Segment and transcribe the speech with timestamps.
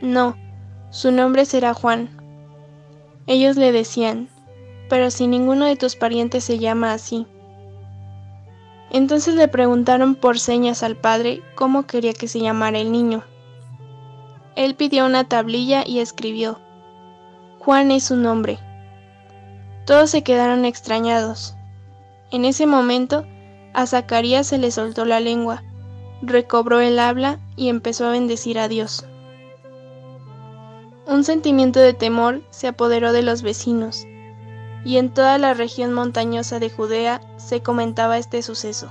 [0.00, 0.36] No,
[0.90, 2.10] su nombre será Juan.
[3.26, 4.28] Ellos le decían,
[4.88, 7.26] Pero si ninguno de tus parientes se llama así.
[8.90, 13.22] Entonces le preguntaron por señas al padre cómo quería que se llamara el niño.
[14.56, 16.58] Él pidió una tablilla y escribió,
[17.60, 18.58] Juan es su nombre.
[19.86, 21.54] Todos se quedaron extrañados.
[22.30, 23.26] En ese momento,
[23.74, 25.62] a Zacarías se le soltó la lengua,
[26.22, 29.04] recobró el habla y empezó a bendecir a Dios.
[31.10, 34.06] Un sentimiento de temor se apoderó de los vecinos,
[34.84, 38.88] y en toda la región montañosa de Judea se comentaba este suceso.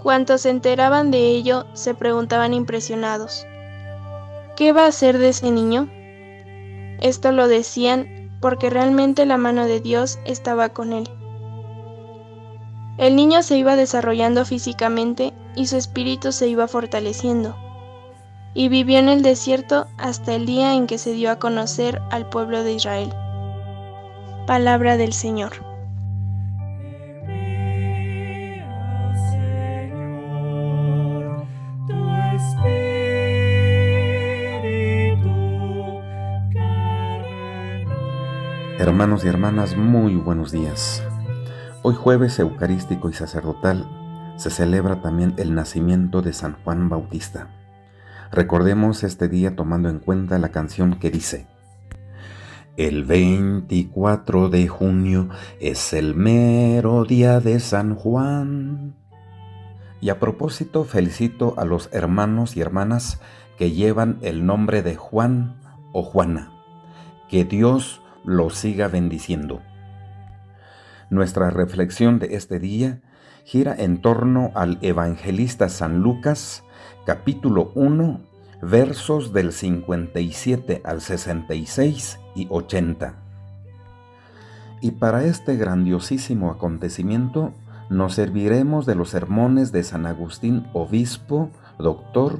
[0.00, 3.44] Cuantos se enteraban de ello se preguntaban impresionados,
[4.54, 5.90] ¿qué va a hacer de ese niño?
[7.00, 11.10] Esto lo decían porque realmente la mano de Dios estaba con él.
[12.96, 17.56] El niño se iba desarrollando físicamente y su espíritu se iba fortaleciendo,
[18.54, 22.28] y vivió en el desierto hasta el día en que se dio a conocer al
[22.28, 23.12] pueblo de Israel.
[24.46, 25.52] Palabra del Señor.
[38.78, 41.02] Hermanos y hermanas, muy buenos días.
[41.82, 43.86] Hoy jueves eucarístico y sacerdotal
[44.36, 47.48] se celebra también el nacimiento de San Juan Bautista.
[48.32, 51.46] Recordemos este día tomando en cuenta la canción que dice,
[52.76, 58.94] El 24 de junio es el mero día de San Juan.
[60.00, 63.20] Y a propósito felicito a los hermanos y hermanas
[63.58, 65.60] que llevan el nombre de Juan
[65.92, 66.52] o Juana.
[67.28, 69.60] Que Dios los siga bendiciendo.
[71.10, 73.00] Nuestra reflexión de este día
[73.44, 76.62] gira en torno al evangelista San Lucas,
[77.04, 78.20] capítulo 1,
[78.62, 83.16] versos del 57 al 66 y 80.
[84.80, 87.54] Y para este grandiosísimo acontecimiento
[87.88, 91.50] nos serviremos de los sermones de San Agustín, obispo,
[91.80, 92.38] doctor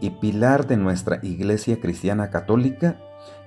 [0.00, 2.98] y pilar de nuestra Iglesia Cristiana Católica,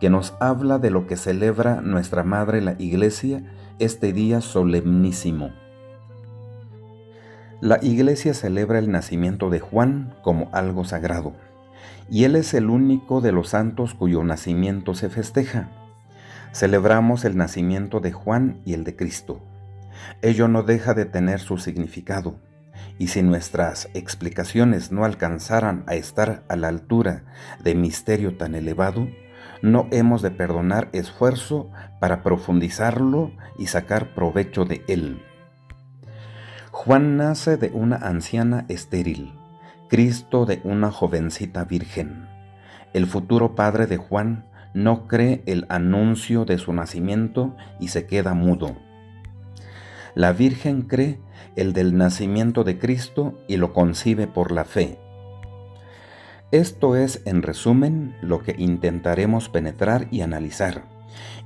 [0.00, 3.44] que nos habla de lo que celebra nuestra Madre la Iglesia
[3.80, 5.50] este día solemnísimo.
[7.60, 11.32] La iglesia celebra el nacimiento de Juan como algo sagrado,
[12.08, 15.70] y él es el único de los santos cuyo nacimiento se festeja.
[16.52, 19.40] Celebramos el nacimiento de Juan y el de Cristo.
[20.22, 22.36] Ello no deja de tener su significado,
[22.98, 27.24] y si nuestras explicaciones no alcanzaran a estar a la altura
[27.64, 29.08] de misterio tan elevado,
[29.64, 35.22] no hemos de perdonar esfuerzo para profundizarlo y sacar provecho de él.
[36.70, 39.32] Juan nace de una anciana estéril,
[39.88, 42.28] Cristo de una jovencita virgen.
[42.92, 48.34] El futuro padre de Juan no cree el anuncio de su nacimiento y se queda
[48.34, 48.76] mudo.
[50.14, 51.20] La Virgen cree
[51.56, 54.98] el del nacimiento de Cristo y lo concibe por la fe
[56.54, 60.84] esto es, en resumen, lo que intentaremos penetrar y analizar.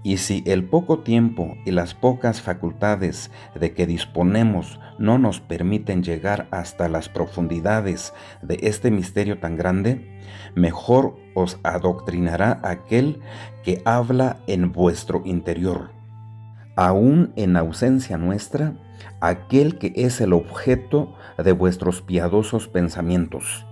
[0.03, 6.03] Y si el poco tiempo y las pocas facultades de que disponemos no nos permiten
[6.03, 10.21] llegar hasta las profundidades de este misterio tan grande,
[10.55, 13.23] mejor os adoctrinará aquel
[13.65, 15.91] que habla en vuestro interior.
[16.77, 18.75] Aún en ausencia nuestra,
[19.21, 23.65] aquel que es el objeto de vuestros piadosos pensamientos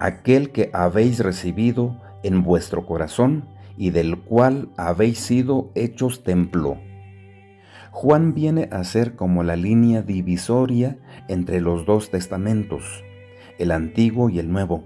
[0.00, 3.44] aquel que habéis recibido en vuestro corazón
[3.76, 6.78] y del cual habéis sido hechos templo.
[7.92, 10.98] Juan viene a ser como la línea divisoria
[11.28, 13.04] entre los dos testamentos,
[13.58, 14.84] el antiguo y el nuevo.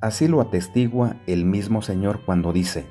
[0.00, 2.84] Así lo atestigua el mismo Señor cuando dice,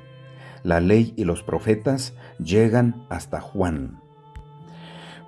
[0.64, 4.00] la ley y los profetas llegan hasta Juan.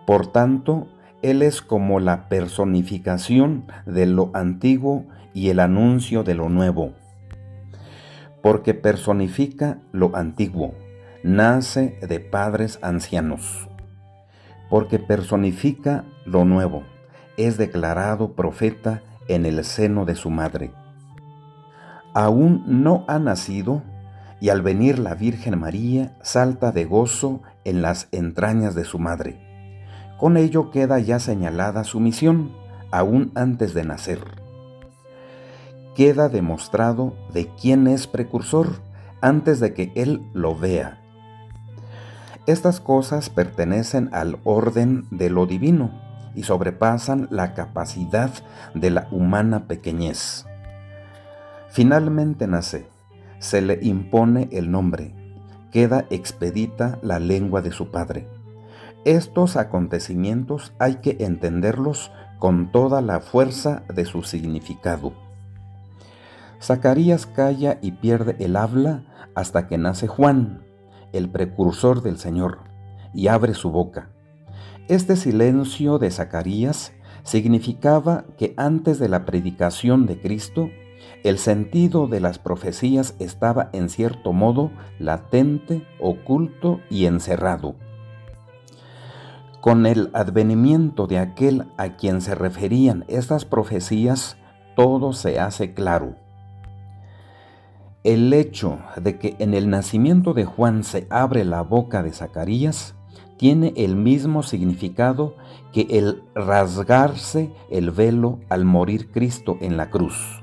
[0.06, 0.88] Por tanto,
[1.22, 6.92] Él es como la personificación de lo antiguo y el anuncio de lo nuevo,
[8.42, 10.74] porque personifica lo antiguo,
[11.22, 13.68] nace de padres ancianos,
[14.70, 16.84] porque personifica lo nuevo,
[17.36, 20.70] es declarado profeta en el seno de su madre.
[22.14, 23.82] aún no ha nacido,
[24.40, 29.40] y al venir la Virgen María salta de gozo en las entrañas de su madre.
[30.18, 32.52] Con ello queda ya señalada su misión,
[32.92, 34.43] aún antes de nacer.
[35.94, 38.80] Queda demostrado de quién es precursor
[39.20, 41.00] antes de que él lo vea.
[42.46, 45.92] Estas cosas pertenecen al orden de lo divino
[46.34, 48.30] y sobrepasan la capacidad
[48.74, 50.44] de la humana pequeñez.
[51.70, 52.86] Finalmente nace,
[53.38, 55.14] se le impone el nombre,
[55.70, 58.28] queda expedita la lengua de su padre.
[59.04, 65.23] Estos acontecimientos hay que entenderlos con toda la fuerza de su significado.
[66.60, 69.04] Zacarías calla y pierde el habla
[69.34, 70.64] hasta que nace Juan,
[71.12, 72.58] el precursor del Señor,
[73.12, 74.10] y abre su boca.
[74.88, 76.92] Este silencio de Zacarías
[77.22, 80.68] significaba que antes de la predicación de Cristo,
[81.22, 87.76] el sentido de las profecías estaba en cierto modo latente, oculto y encerrado.
[89.60, 94.36] Con el advenimiento de aquel a quien se referían estas profecías,
[94.76, 96.16] todo se hace claro.
[98.04, 102.94] El hecho de que en el nacimiento de Juan se abre la boca de Zacarías
[103.38, 105.36] tiene el mismo significado
[105.72, 110.42] que el rasgarse el velo al morir Cristo en la cruz.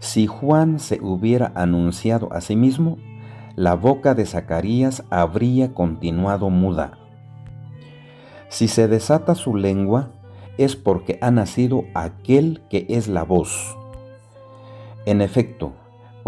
[0.00, 2.98] Si Juan se hubiera anunciado a sí mismo,
[3.54, 6.98] la boca de Zacarías habría continuado muda.
[8.48, 10.10] Si se desata su lengua,
[10.56, 13.76] es porque ha nacido aquel que es la voz.
[15.06, 15.72] En efecto,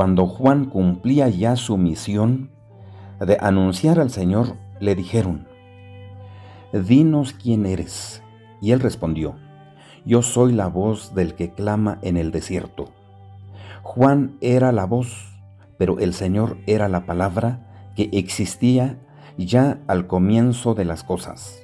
[0.00, 2.48] cuando Juan cumplía ya su misión
[3.20, 5.46] de anunciar al Señor, le dijeron,
[6.72, 8.22] Dinos quién eres.
[8.62, 9.34] Y él respondió,
[10.06, 12.86] Yo soy la voz del que clama en el desierto
[13.82, 15.38] Juan era la voz,
[15.76, 18.98] pero el Señor era la palabra que existía
[19.36, 21.62] ya al comienzo de las cosas.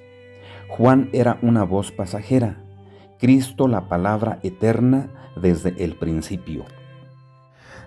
[0.68, 2.62] Juan era una voz pasajera,
[3.18, 5.08] Cristo la palabra eterna
[5.40, 6.66] desde el principio.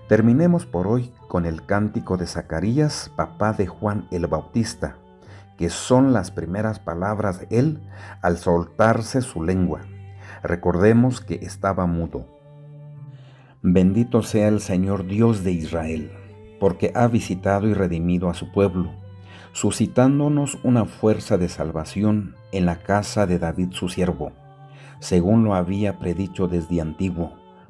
[0.09, 4.95] Terminemos por hoy con el cántico de Zacarías, papá de Juan el Bautista,
[5.55, 7.87] que son las primeras palabras de él
[8.23, 9.81] al soltarse su lengua.
[10.41, 12.25] Recordemos que estaba mudo.
[13.61, 16.11] Bendito sea el Señor Dios de Israel,
[16.59, 18.89] porque ha visitado y redimido a su pueblo,
[19.51, 24.31] suscitándonos una fuerza de salvación en la casa de David su siervo,
[25.01, 27.37] según lo había predicho desde antiguo,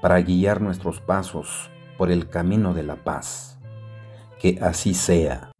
[0.00, 3.58] para guiar nuestros pasos por el camino de la paz.
[4.38, 5.50] Que así sea.